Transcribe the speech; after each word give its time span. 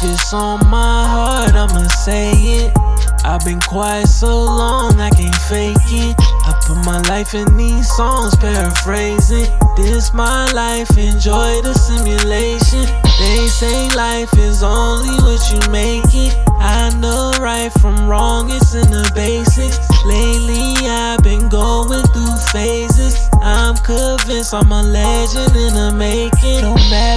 If 0.00 0.04
it's 0.12 0.32
on 0.32 0.60
my 0.70 1.08
heart, 1.08 1.54
I'ma 1.54 1.88
say 1.88 2.30
it. 2.30 2.72
I've 3.24 3.44
been 3.44 3.58
quiet 3.58 4.06
so 4.06 4.44
long, 4.44 5.00
I 5.00 5.10
can't 5.10 5.34
fake 5.50 5.74
it. 5.90 6.14
I 6.46 6.54
put 6.64 6.76
my 6.86 7.00
life 7.10 7.34
in 7.34 7.56
these 7.56 7.90
songs, 7.96 8.36
paraphrasing. 8.36 9.50
This 9.76 10.14
my 10.14 10.46
life, 10.52 10.96
enjoy 10.96 11.62
the 11.62 11.74
simulation. 11.74 12.86
They 13.18 13.48
say 13.48 13.90
life 13.96 14.32
is 14.38 14.62
only 14.62 15.18
what 15.26 15.42
you 15.50 15.58
make 15.72 16.14
it. 16.14 16.32
I 16.60 16.94
know 17.00 17.32
right 17.40 17.72
from 17.80 18.08
wrong, 18.08 18.50
it's 18.52 18.74
in 18.76 18.88
the 18.92 19.10
basics. 19.16 19.80
Lately, 20.06 20.86
I've 20.86 21.24
been 21.24 21.48
going 21.48 22.06
through 22.14 22.36
phases. 22.52 23.28
I'm 23.42 23.74
convinced 23.78 24.54
I'm 24.54 24.70
a 24.70 24.82
legend 24.82 25.56
in 25.56 25.74
the 25.74 25.92
making. 25.92 26.62
No 26.62 26.74
matter 26.88 27.07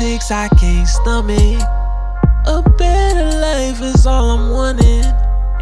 antics, 0.00 0.30
I 0.30 0.48
can't 0.48 0.88
stomach. 0.88 1.60
A 2.46 2.62
better 2.78 3.38
life 3.38 3.82
is 3.82 4.06
all 4.06 4.30
I'm 4.30 4.50
wanting. 4.50 5.04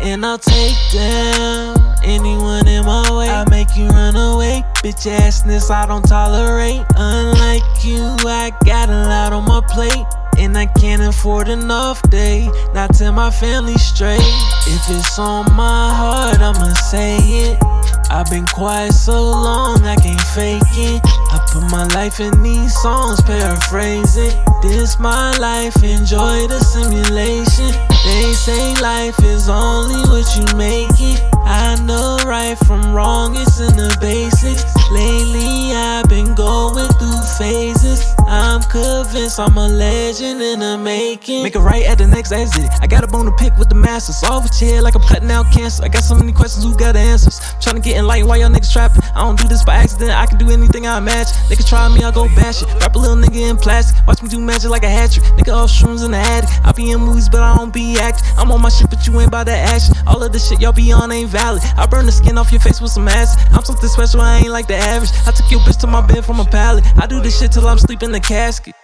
And 0.01 0.24
I'll 0.24 0.38
take 0.38 0.77
down 0.92 1.77
anyone 2.05 2.69
in 2.69 2.84
my 2.84 3.10
way. 3.10 3.29
I 3.29 3.45
make 3.51 3.77
you 3.77 3.88
run 3.88 4.15
away. 4.15 4.62
Bitch 4.77 5.10
assness, 5.10 5.70
I 5.70 5.87
don't 5.87 6.02
tolerate. 6.02 6.84
Unlike 6.95 7.62
you, 7.82 8.01
I 8.27 8.52
got 8.65 8.88
a 8.88 9.09
lot 9.09 9.32
on 9.32 9.45
my 9.45 9.60
plate. 9.69 10.06
And 10.38 10.57
I 10.57 10.66
can't 10.66 11.02
afford 11.02 11.48
an 11.48 11.68
off 11.70 12.01
day. 12.10 12.48
Not 12.74 12.95
to 12.96 13.10
my 13.10 13.30
family 13.30 13.77
straight. 13.77 14.20
If 14.20 14.88
it's 14.88 15.18
on 15.18 15.46
my 15.57 15.93
heart, 15.93 16.38
I'ma 16.38 16.74
say 16.74 17.16
it. 17.16 17.77
I've 18.10 18.30
been 18.30 18.46
quiet 18.46 18.92
so 18.92 19.23
long, 19.23 19.84
I 19.84 19.95
can't 19.96 20.20
fake 20.20 20.62
it. 20.76 21.02
I 21.04 21.45
put 21.52 21.70
my 21.70 21.87
life 21.88 22.20
in 22.20 22.42
these 22.42 22.74
songs, 22.80 23.20
paraphrasing. 23.20 24.32
This 24.62 24.98
my 24.98 25.37
life, 25.37 25.82
enjoy 25.82 26.46
the 26.48 26.59
simulation. 26.60 27.70
They 28.04 28.32
say 28.32 28.74
life 28.80 29.18
is 29.23 29.51
only 29.51 30.01
what 30.09 30.24
you 30.36 30.45
make 30.56 30.88
it. 30.98 31.23
I 31.34 31.76
know 31.84 32.16
right 32.24 32.56
from 32.66 32.95
wrong, 32.95 33.36
it's 33.36 33.60
in 33.60 33.76
the 33.76 33.95
basics. 34.01 34.64
Lately, 34.90 35.76
I've 35.76 36.09
been 36.09 36.34
going 36.34 36.88
through 36.98 37.20
phases. 37.36 38.18
I'm 38.59 38.68
convinced 38.68 39.38
I'm 39.38 39.56
a 39.56 39.68
legend 39.68 40.42
in 40.42 40.59
the 40.59 40.76
making. 40.76 41.45
Make 41.45 41.54
a 41.54 41.60
right 41.60 41.84
at 41.84 41.98
the 41.98 42.09
next 42.09 42.32
exit. 42.32 42.68
I 42.82 42.88
got 42.88 43.04
a 43.04 43.06
bone 43.06 43.26
to 43.26 43.32
pick 43.38 43.56
with 43.56 43.68
the 43.68 43.76
master. 43.76 44.12
Solve 44.12 44.46
a 44.46 44.48
chair 44.48 44.82
like 44.82 44.96
I'm 44.96 45.02
cutting 45.02 45.30
out 45.30 45.46
cancer. 45.52 45.84
I 45.84 45.88
got 45.88 46.02
so 46.02 46.16
many 46.16 46.32
questions, 46.32 46.64
who 46.64 46.76
got 46.76 46.95
the 46.95 46.98
answers? 46.98 47.38
Trying 47.60 47.76
to 47.76 47.80
get 47.80 47.96
enlightened 47.96 48.29
while 48.29 48.36
y'all 48.36 48.51
niggas 48.51 48.73
trapping. 48.73 49.02
I 49.14 49.23
don't 49.23 49.38
do 49.38 49.46
this 49.46 49.62
by 49.62 49.76
accident, 49.76 50.10
I 50.10 50.26
can 50.26 50.38
do 50.38 50.51
anything 50.51 50.88
I 50.88 50.98
imagine. 50.98 51.30
Nigga 51.46 51.68
try 51.68 51.86
me, 51.86 52.02
I'll 52.02 52.10
go 52.10 52.26
bash 52.34 52.62
it. 52.62 52.68
Wrap 52.80 52.96
a 52.96 52.98
little 52.98 53.14
nigga 53.14 53.48
in 53.48 53.56
plastic. 53.59 54.04
Watch 54.09 54.24
me 54.24 54.29
do 54.29 54.40
magic 54.40 54.70
like 54.70 54.82
a 54.82 54.90
hat 54.90 55.12
trick. 55.12 55.24
Nigga 55.38 55.54
off 55.54 55.70
shrooms 55.70 56.04
in 56.04 56.10
the 56.10 56.18
attic. 56.18 56.51
I 56.64 56.73
be 56.73 56.90
in 56.90 56.98
movies, 56.98 57.29
but 57.29 57.42
I 57.42 57.54
don't 57.56 57.73
be 57.73 57.96
acting. 58.01 58.26
I'm 58.36 58.51
on 58.51 58.60
my 58.60 58.70
shit, 58.70 58.90
but 58.90 59.06
you 59.06 59.20
ain't 59.20 59.30
by 59.30 59.45
the 59.45 59.54
action. 59.54 59.95
All 60.04 60.20
of 60.20 60.32
the 60.32 60.38
shit 60.40 60.60
y'all 60.60 60.73
be 60.73 60.90
on 60.90 61.12
ain't 61.12 61.30
valid. 61.30 61.62
I 61.76 61.86
burn 61.86 62.06
the 62.06 62.12
skin 62.12 62.36
off 62.36 62.51
your 62.51 62.60
face 62.60 62.80
with 62.80 62.90
some 62.90 63.06
acid. 63.06 63.38
I'm 63.54 63.62
something 63.62 63.88
special, 63.88 64.20
I 64.20 64.38
ain't 64.38 64.50
like 64.50 64.66
the 64.66 64.75
average. 64.75 65.12
I 65.28 65.31
took 65.31 65.48
your 65.48 65.60
bitch 65.60 65.78
to 65.82 65.86
my 65.86 66.04
bed 66.04 66.25
from 66.25 66.41
a 66.41 66.44
pallet. 66.44 66.82
I 66.98 67.06
do 67.06 67.20
this 67.20 67.38
shit 67.38 67.53
till 67.53 67.69
I'm 67.69 67.78
sleeping 67.78 68.09
in 68.09 68.12
the 68.12 68.20
casket. 68.49 68.78